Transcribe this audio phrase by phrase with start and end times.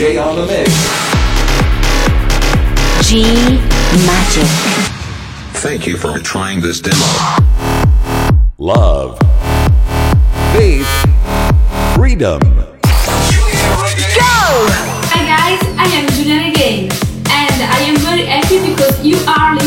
[0.00, 0.70] DJ on the mix.
[3.06, 3.22] G
[4.06, 4.48] Magic.
[5.60, 7.04] Thank you for trying this demo.
[8.56, 9.18] Love.
[10.54, 10.88] Faith.
[11.94, 12.40] Freedom.
[12.40, 12.80] Go!
[15.12, 16.90] Hi guys, I am Giulia Regain,
[17.28, 19.59] and I am very happy because you are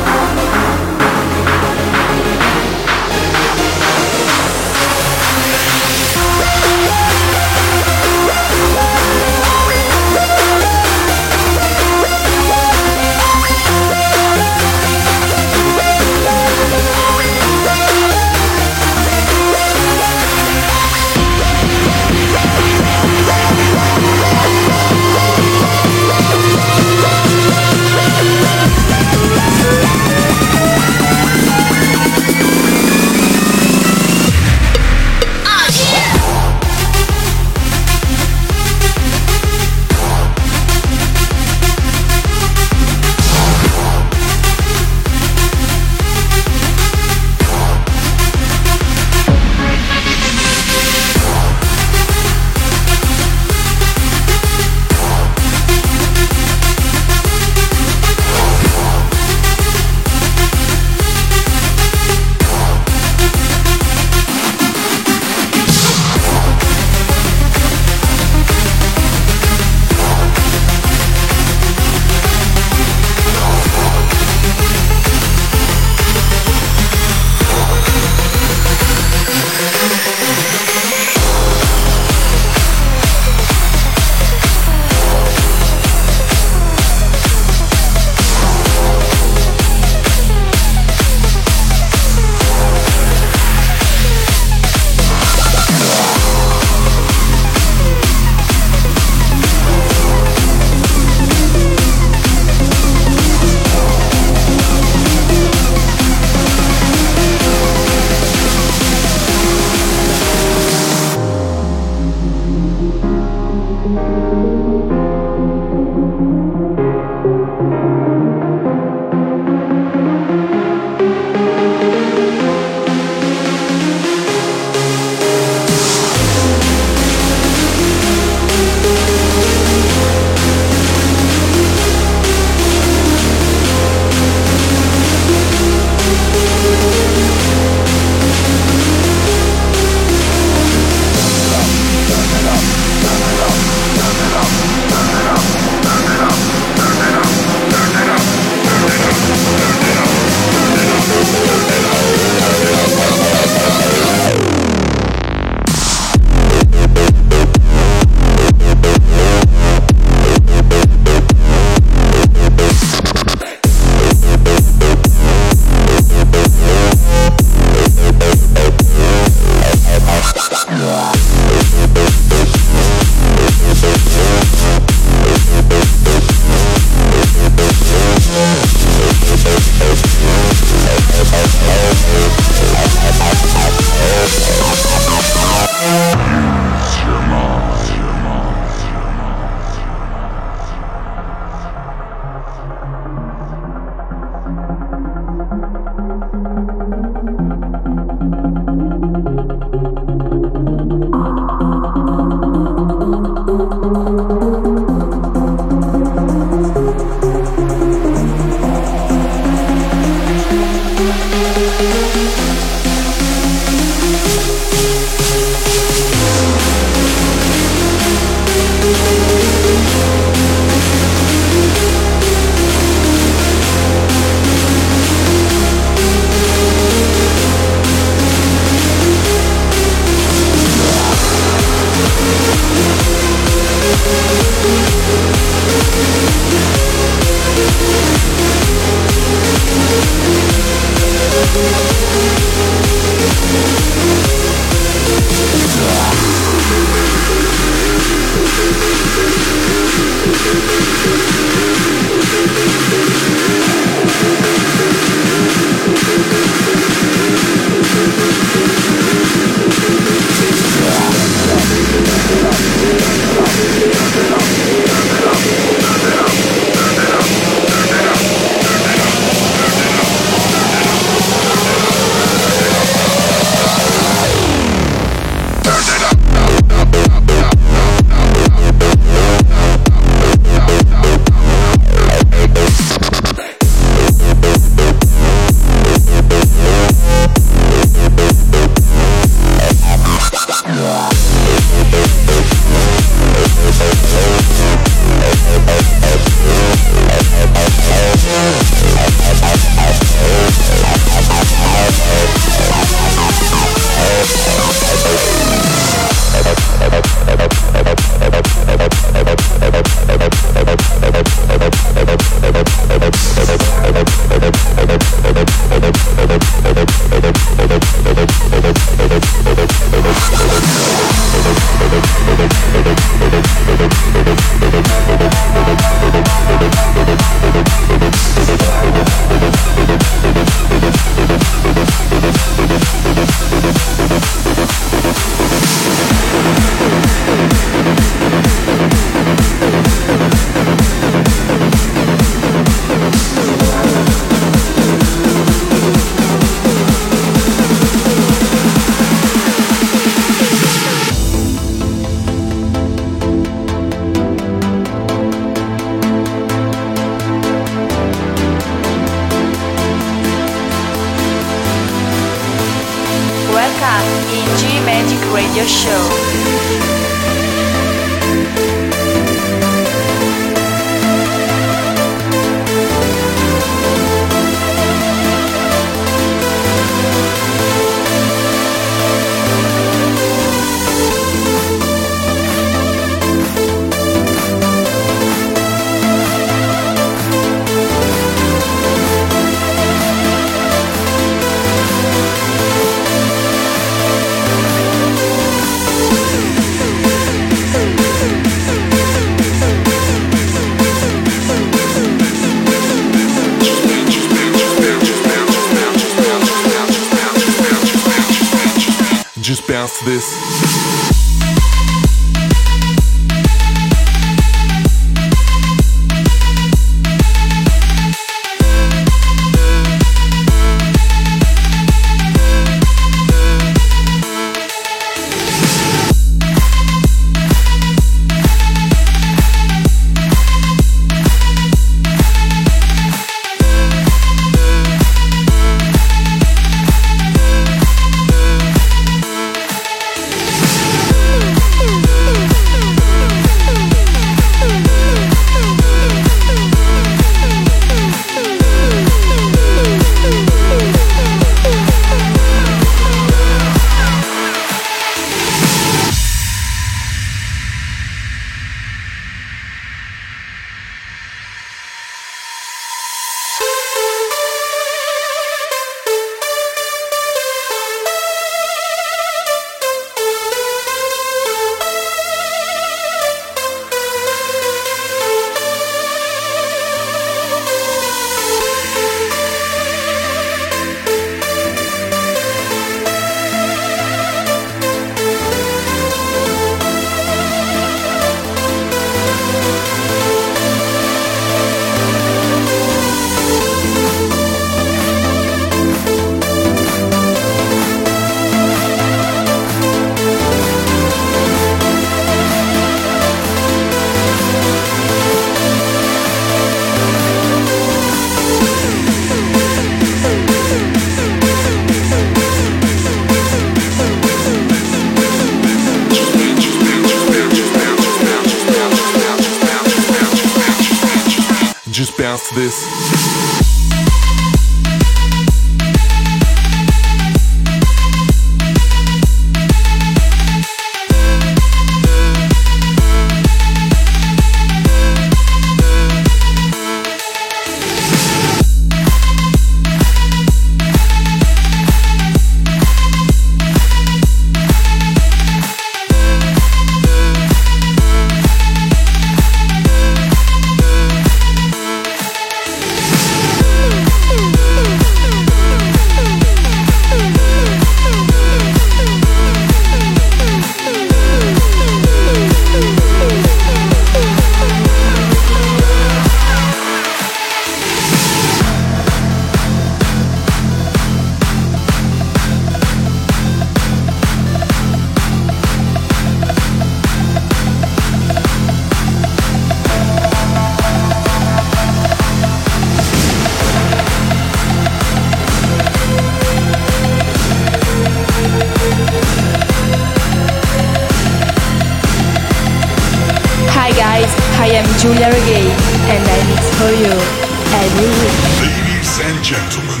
[597.96, 600.00] Ladies and gentlemen,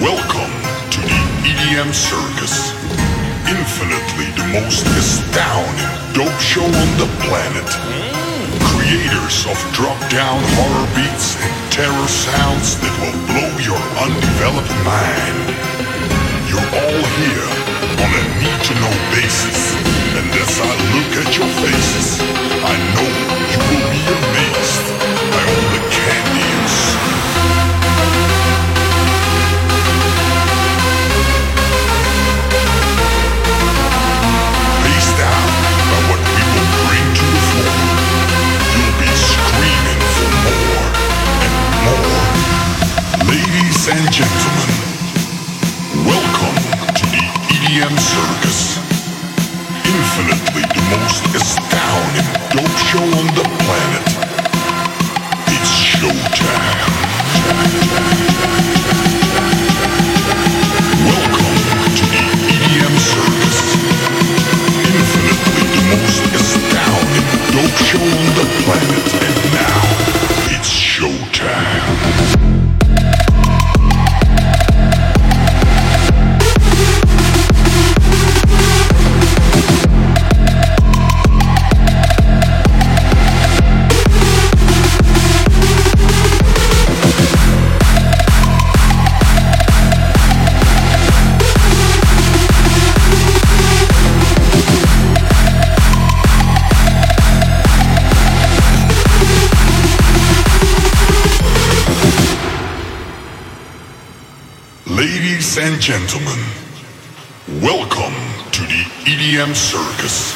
[0.00, 0.54] welcome
[0.90, 2.72] to the EDM Circus.
[3.44, 7.68] Infinitely the most astounding dope show on the planet.
[8.64, 15.38] Creators of drop down horror beats and terror sounds that will blow your undeveloped mind.
[16.48, 17.50] You're all here
[18.02, 19.76] on a need to know basis.
[20.16, 22.18] And as I look at your faces,
[22.64, 23.10] I know
[23.52, 24.86] you will be amazed
[25.30, 26.53] by all the candy
[43.86, 44.94] Ladies and gentlemen,
[46.06, 46.56] welcome
[46.94, 47.20] to the
[47.52, 48.78] EDM Circus.
[49.84, 52.24] Infinitely the most astounding
[52.56, 54.13] dope show on the planet.
[105.84, 106.40] Gentlemen,
[107.60, 108.16] welcome
[108.50, 110.32] to the EDM Circus.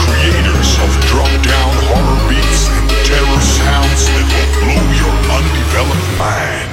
[0.00, 6.72] Creators of drop down horror beats and terror sounds that will blow your undeveloped mind.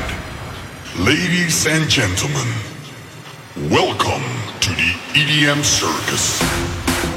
[1.05, 2.47] Ladies and gentlemen,
[3.69, 4.23] welcome
[4.61, 6.39] to the EDM Circus.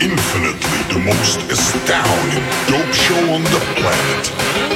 [0.02, 4.69] Infinitely the most astounding dope show on the planet.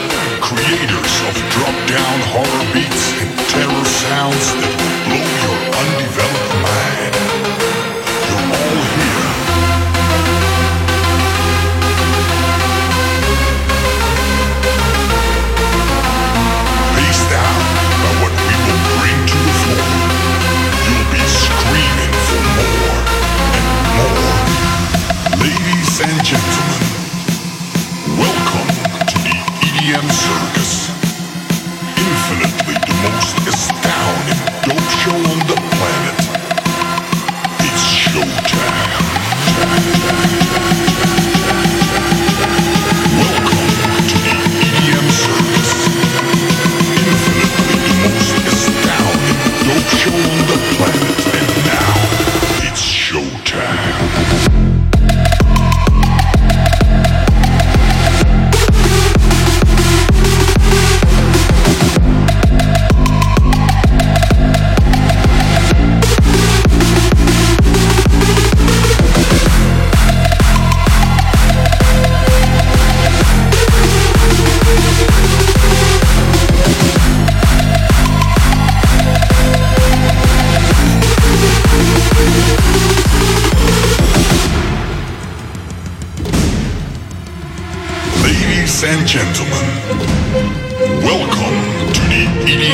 [0.45, 4.77] Creators of drop down horror beats and terror sounds that
[5.09, 6.44] blow your undeveloped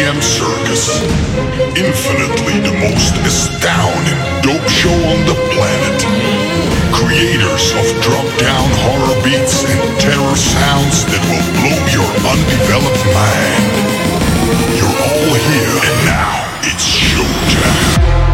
[0.00, 1.02] Circus.
[1.76, 6.00] Infinitely the most astounding dope show on the planet.
[6.90, 13.66] Creators of drop down horror beats and terror sounds that will blow your undeveloped mind.
[14.72, 18.29] You're all here, and now it's showtime.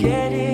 [0.00, 0.49] get it.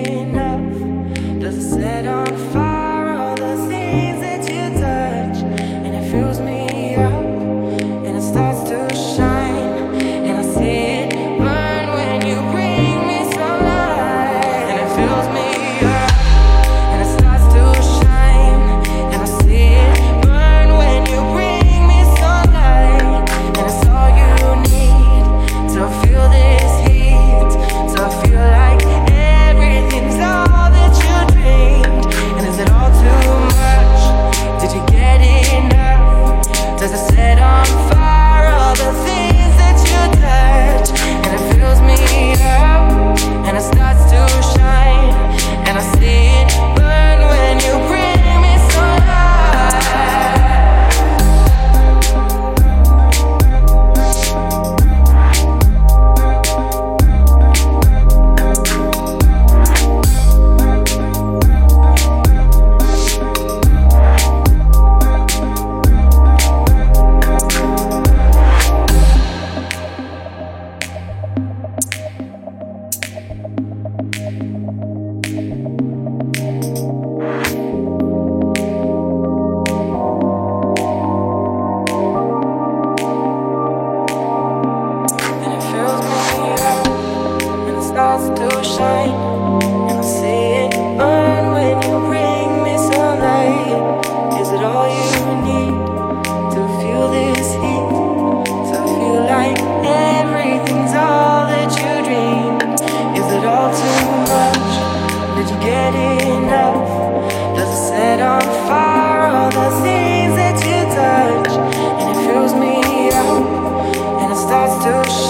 [114.87, 115.26] to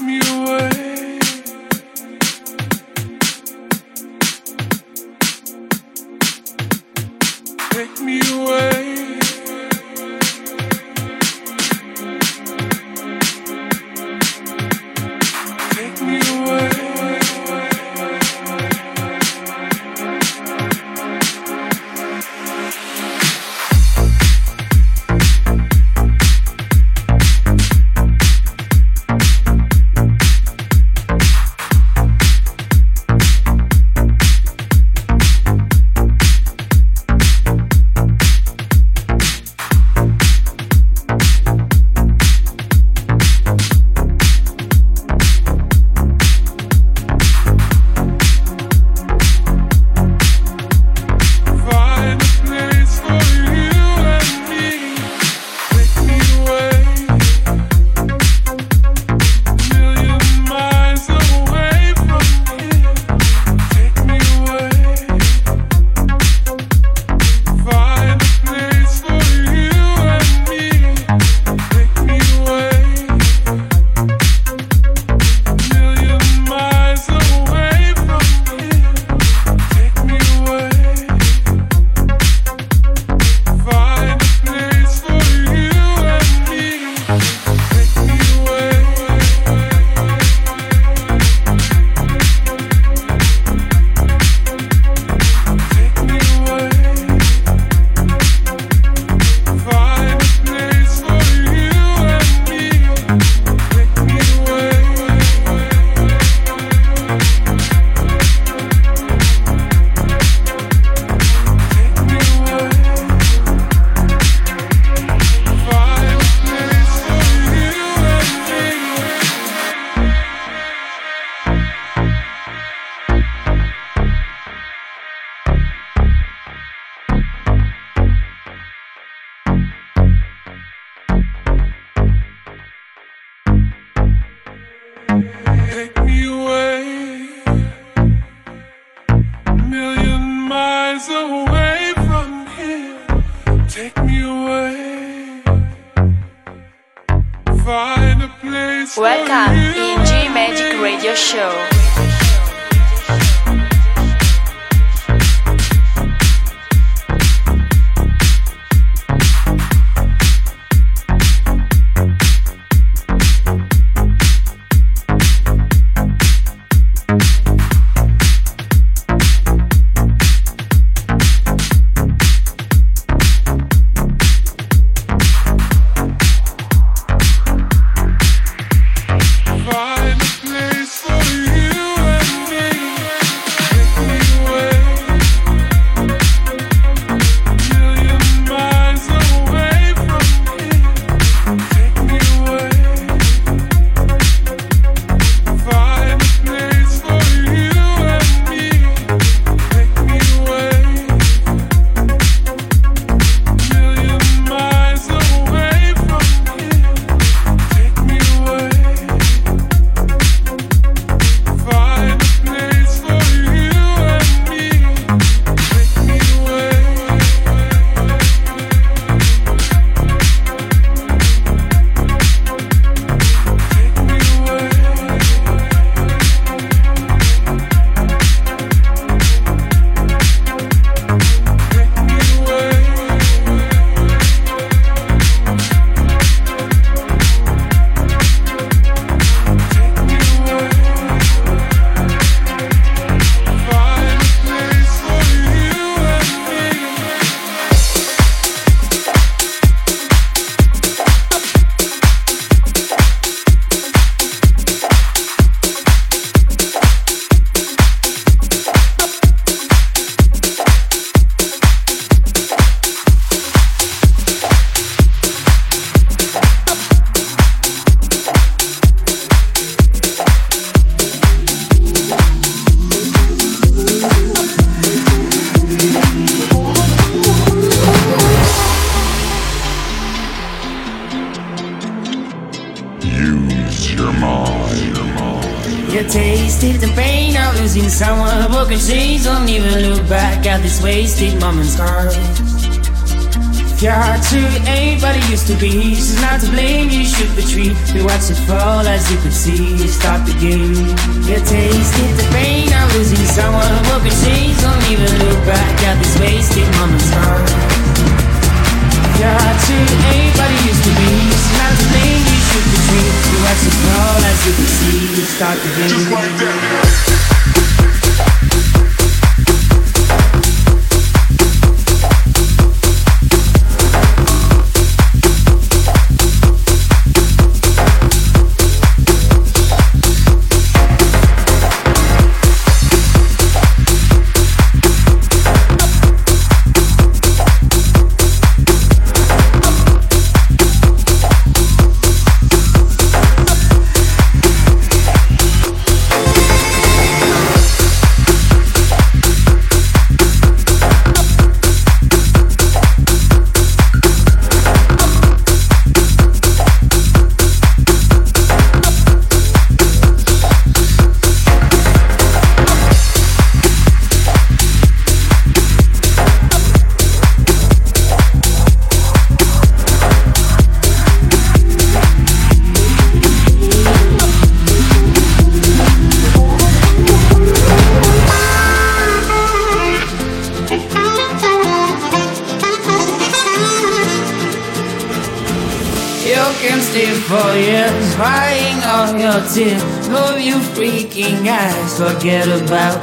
[0.00, 0.55] me away.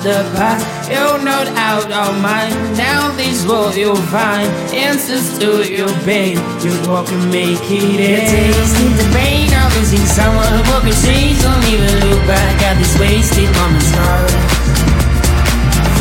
[0.03, 0.67] The past.
[0.91, 2.51] You're not out of mind.
[2.75, 6.35] Now this world you'll find answers to your pain.
[6.59, 8.27] You walk and make it end.
[8.27, 10.51] Tasting the pain of losing someone.
[10.67, 13.89] Broken chains don't even look back at these wasted moments.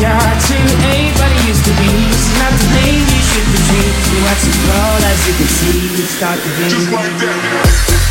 [0.03, 1.91] You're hard to hate, but it used to be.
[2.11, 3.07] It's not to blame.
[3.07, 3.95] You should retreat.
[4.11, 5.79] You watch it fall as you can see.
[5.95, 6.63] It's start to be.
[6.67, 8.02] Just like that.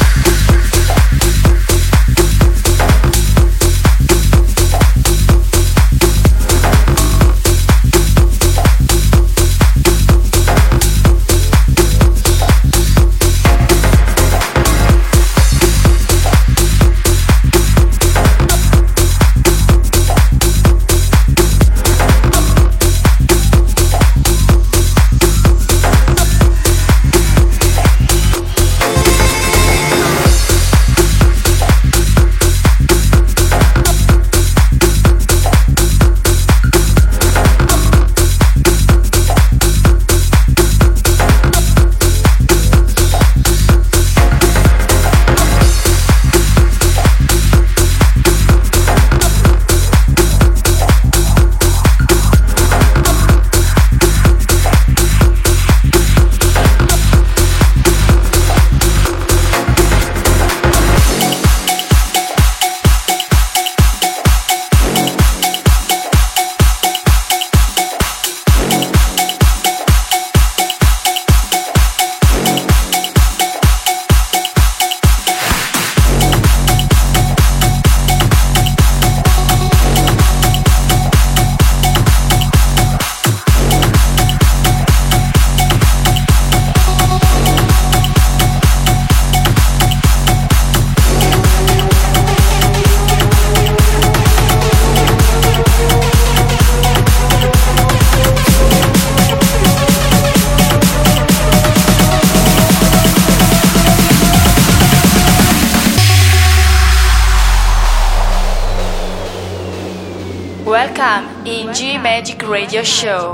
[112.82, 113.31] Radio show.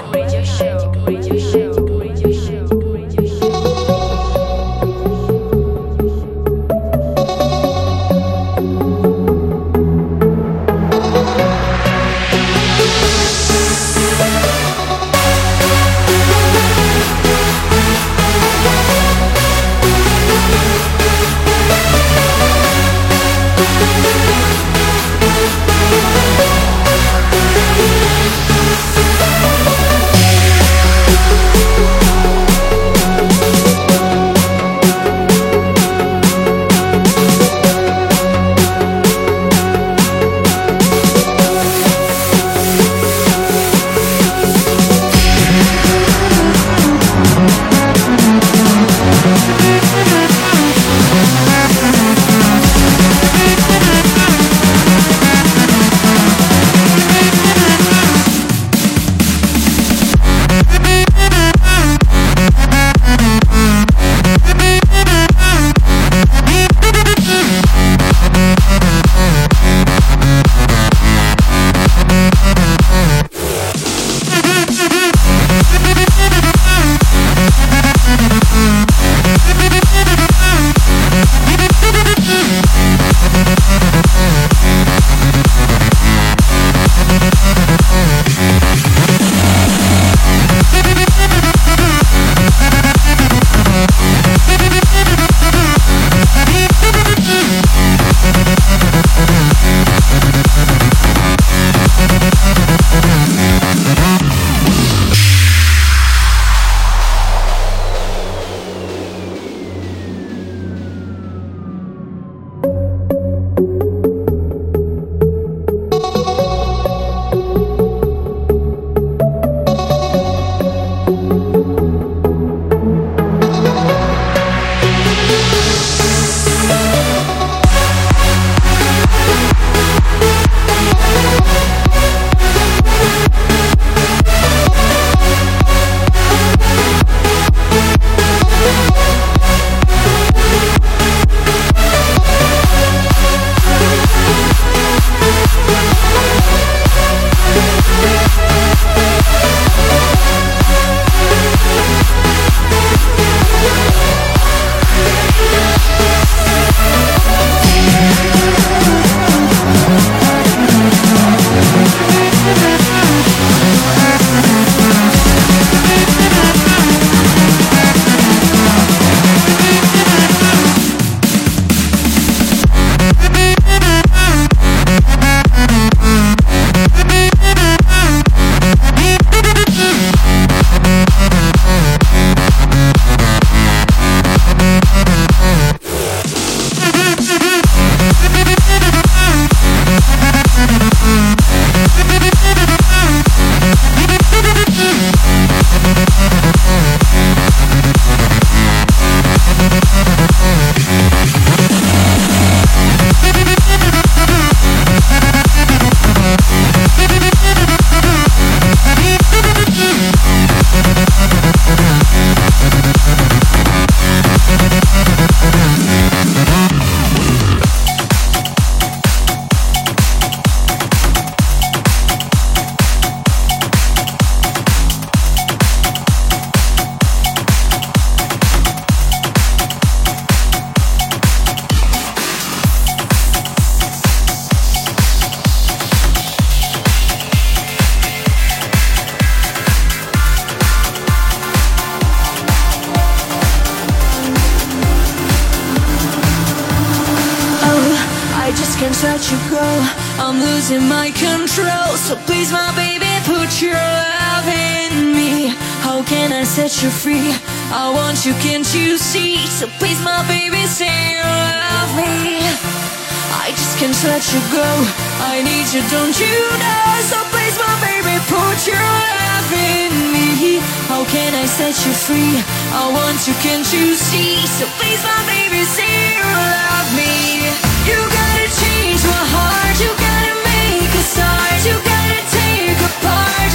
[271.09, 272.37] can I set you free?
[272.73, 274.45] I want you, can't you see?
[274.47, 277.49] So please, my baby, say you love me.
[277.89, 283.48] You gotta change my heart, you gotta make a start, you gotta take apart.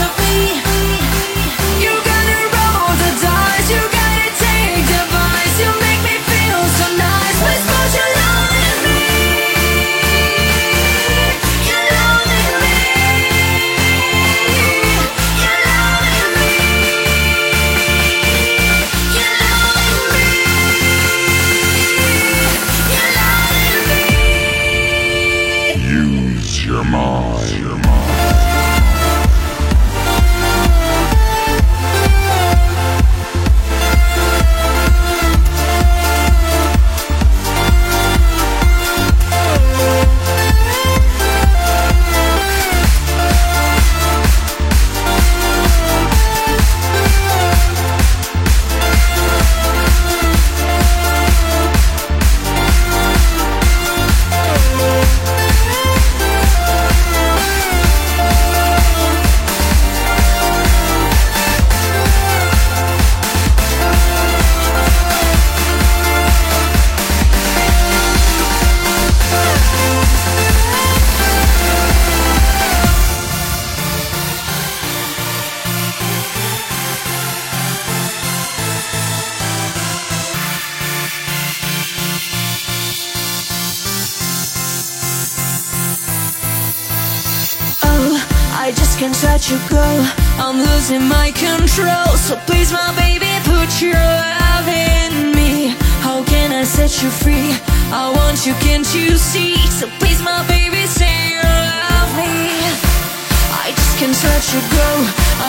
[104.24, 104.89] touch you go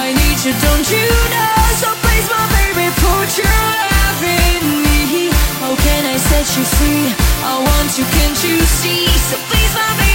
[0.03, 3.62] I need you, don't you know So please, my baby, put your
[3.95, 5.31] love in me
[5.62, 7.07] How can I set you free?
[7.51, 9.07] I want you, can't you see?
[9.31, 10.14] So please, my baby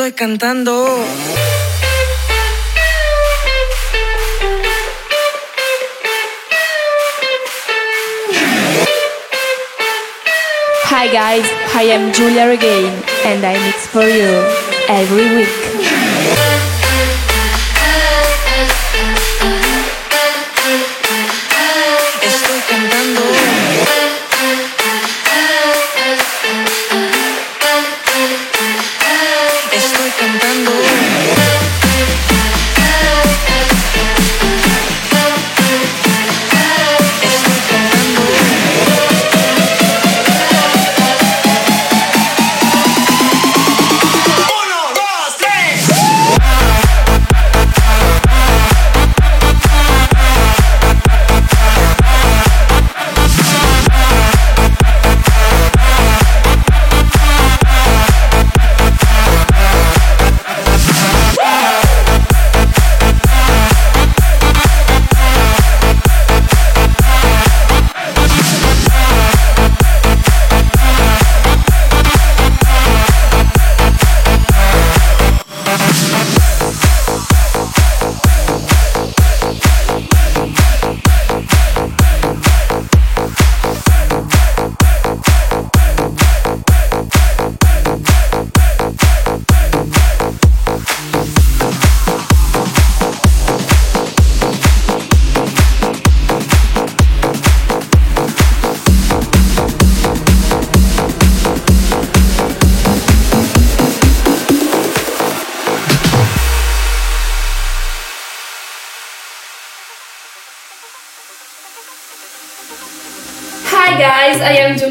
[0.00, 0.86] estoy cantando.
[10.84, 11.44] Hi guys,
[11.74, 12.90] I am Giulia Regain
[13.26, 14.42] and I mix for you
[14.88, 15.69] every week.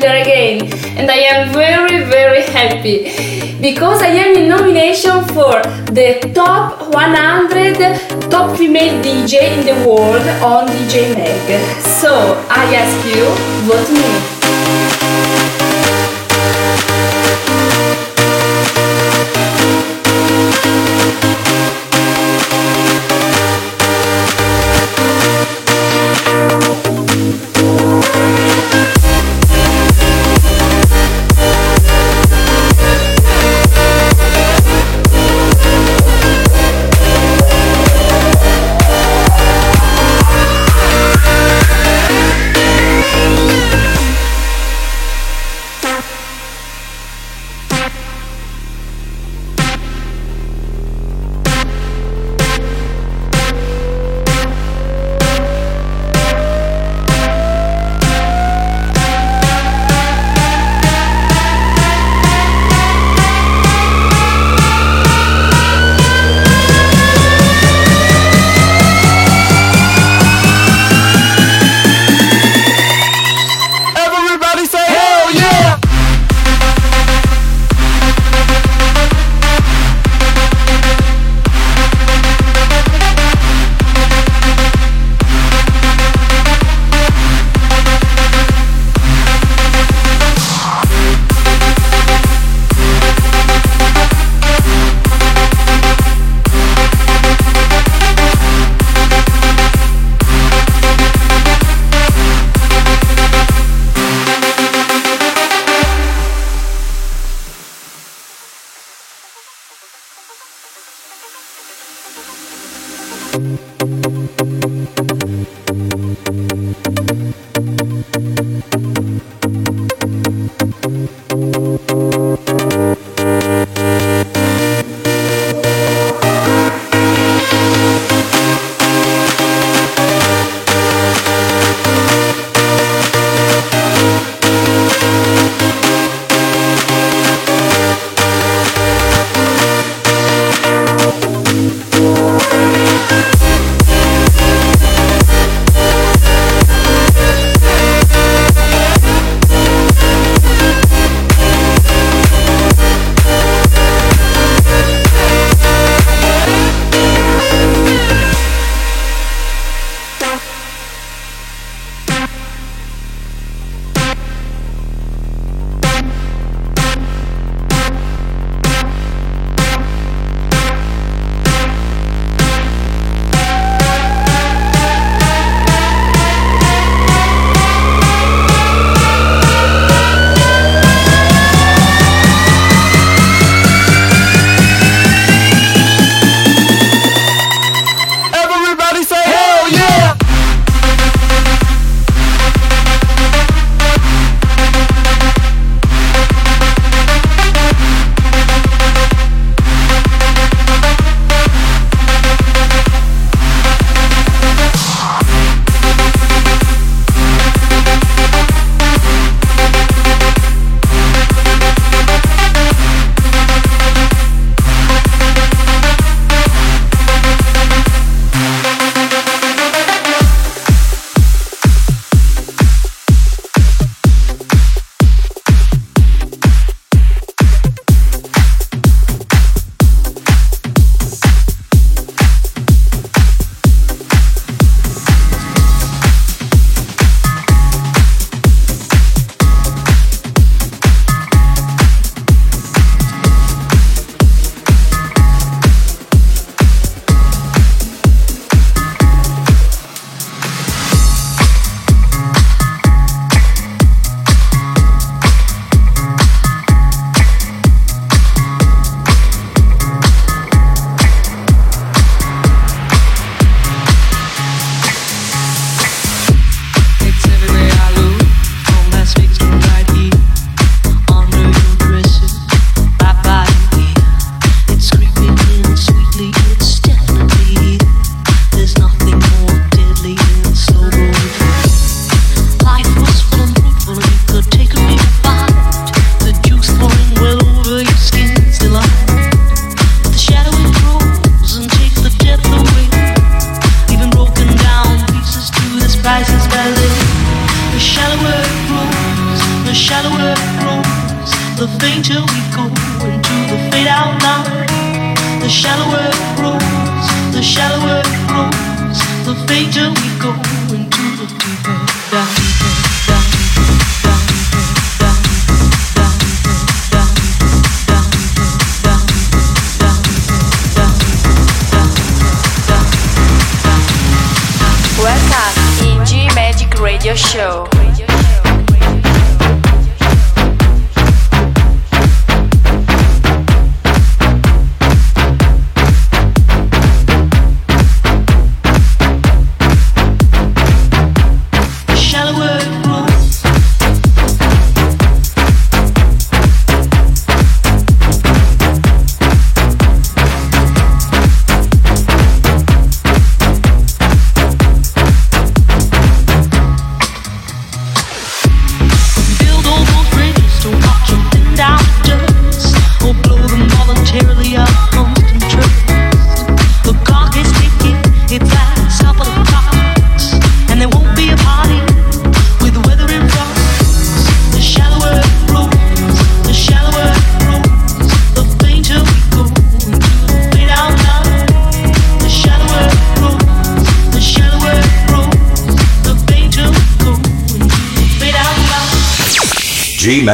[0.09, 3.03] Again, and I am very very happy
[3.61, 5.61] because I am in nomination for
[5.93, 11.81] the top 100 top female DJ in the world on DJ Mag.
[11.81, 12.13] So
[12.49, 13.25] I ask you,
[13.67, 15.38] vote me.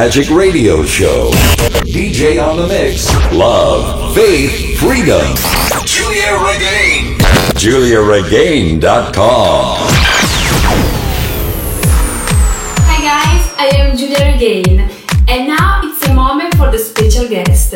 [0.06, 1.32] Magic Radio Show.
[1.82, 3.12] DJ on the Mix.
[3.32, 5.34] Love, Faith, Freedom.
[5.84, 7.18] Giulia Regain.
[7.58, 9.78] GiuliaRegain.com.
[12.86, 14.88] Hi guys, I am Giulia Regain.
[15.26, 17.74] And now it's a moment for the special guest.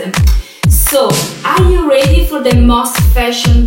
[0.68, 1.10] So,
[1.44, 3.66] are you ready for the most fashion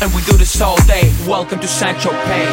[0.00, 1.12] And we do this all day.
[1.26, 1.98] Welcome to St.
[1.98, 2.46] Tropez.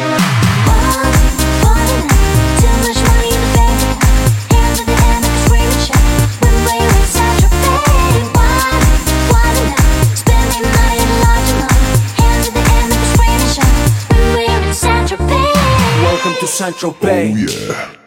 [16.02, 16.74] Welcome to St.
[16.74, 17.32] Tropez.
[17.32, 18.05] Oh yeah.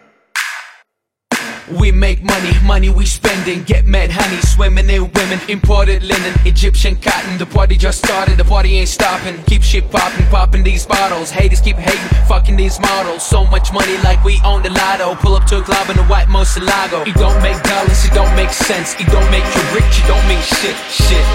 [1.78, 3.61] We make money, money we spending.
[3.61, 5.39] Get mad honey, swimming in women.
[5.47, 7.38] Imported linen, Egyptian cotton.
[7.38, 9.38] The party just started, the party ain't stopping.
[9.43, 11.30] Keep shit popping, popping these bottles.
[11.30, 13.22] Haters keep hating, fucking these models.
[13.22, 15.13] So much money like we own the lotto.
[15.22, 17.05] Pull up to a club in a white Murciélago.
[17.05, 18.95] It don't make dollars, it don't make sense.
[18.99, 21.26] It don't make you rich, it don't mean shit, shit.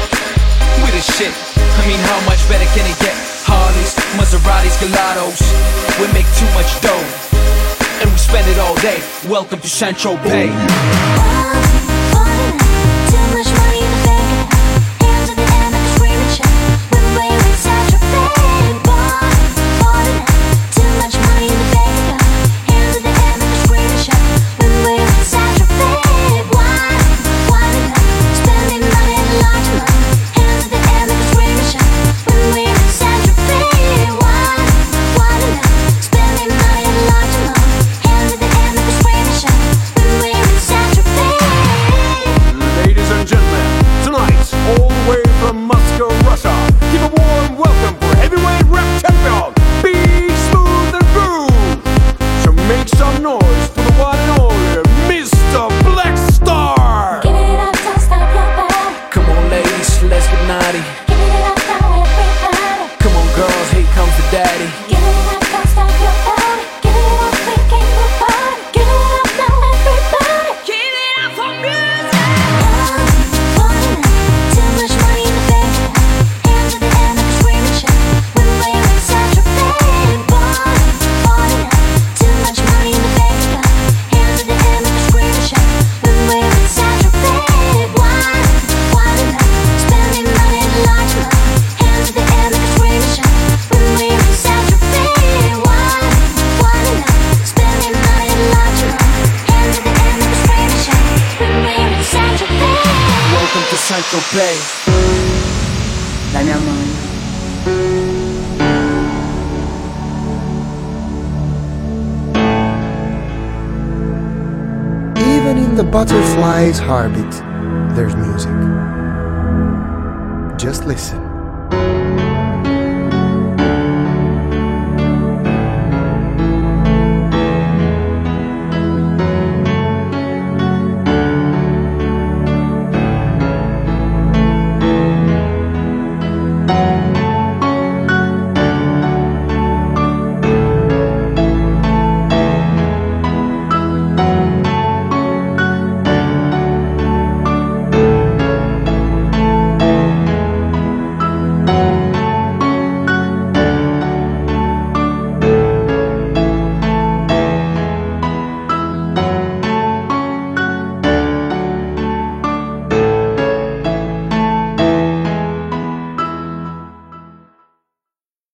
[0.83, 1.31] We the shit.
[1.79, 3.15] I mean, how much better can it get?
[3.47, 5.39] Harleys, Maseratis, Gelatos.
[6.03, 7.35] We make too much dough
[8.05, 9.01] and we spend it all day.
[9.29, 9.97] Welcome to St.
[9.97, 11.74] Tropez.